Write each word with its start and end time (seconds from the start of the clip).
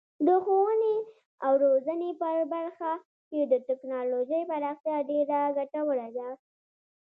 د 0.27 0.29
ښوونې 0.45 0.95
او 1.45 1.53
روزنې 1.65 2.11
په 2.21 2.29
برخه 2.53 2.91
کې 3.29 3.41
د 3.51 3.53
تکنالوژۍ 3.67 4.41
پراختیا 4.51 4.97
ډیره 5.09 5.39
ګټوره 5.57 6.07
ده. 6.17 6.29